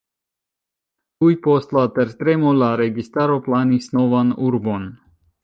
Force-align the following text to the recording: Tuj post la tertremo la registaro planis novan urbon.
Tuj 1.23 1.29
post 1.47 1.75
la 1.79 1.83
tertremo 1.97 2.55
la 2.63 2.71
registaro 2.81 3.37
planis 3.51 3.93
novan 4.01 4.35
urbon. 4.51 4.91